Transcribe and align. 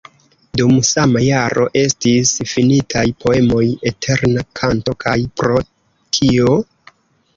Dum 0.59 0.77
sama 0.91 1.19
jaro 1.25 1.65
estis 1.81 2.31
finitaj 2.53 3.05
poemoj 3.25 3.61
"Eterna 3.93 4.47
kanto" 4.61 4.97
kaj 5.07 5.15
"Pro 5.43 5.61
kio?". 6.19 6.61